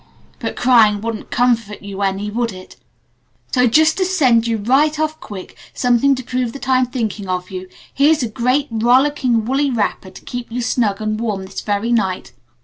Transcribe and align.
But 0.39 0.55
crying 0.55 0.99
wouldn't 0.99 1.29
'comfy' 1.29 1.77
you 1.79 2.01
any, 2.01 2.31
would 2.31 2.51
it? 2.51 2.75
So 3.51 3.67
just 3.67 3.97
to 3.97 4.05
send 4.05 4.47
you 4.47 4.57
right 4.57 4.99
off 4.99 5.19
quick 5.19 5.55
something 5.75 6.15
to 6.15 6.23
prove 6.23 6.53
that 6.53 6.67
I'm 6.67 6.87
thinking 6.87 7.27
of 7.29 7.51
you, 7.51 7.67
here's 7.93 8.23
a 8.23 8.27
great, 8.27 8.67
rollicking 8.71 9.45
woolly 9.45 9.69
wrapper 9.69 10.09
to 10.09 10.25
keep 10.25 10.51
you 10.51 10.63
snug 10.63 11.01
and 11.01 11.19
warm 11.21 11.45
this 11.45 11.61
very 11.61 11.91
night. 11.91 12.31